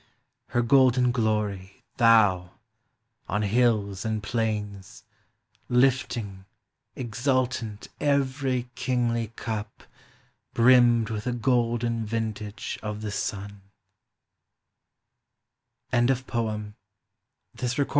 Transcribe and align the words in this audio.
Her 0.47 0.63
golden 0.63 1.11
glory, 1.11 1.83
Ihoii! 1.99 2.49
on 3.29 3.43
hills 3.43 4.03
and 4.03 4.23
plains, 4.23 5.03
Lifting, 5.69 6.45
exultant, 6.95 7.87
ever} 7.99 8.63
kingly 8.73 9.31
cup 9.35 9.83
Brimmed 10.55 11.11
with 11.11 11.25
the 11.25 11.33
golden 11.33 12.03
vintage 12.03 12.79
of 12.81 13.01
the 13.03 13.11
sua 13.11 13.43
IN 15.93 15.93
A 15.93 15.97
DONNA 16.07 16.15
COOLBR1 16.15 16.73
I 17.63 17.79
II. 17.83 17.87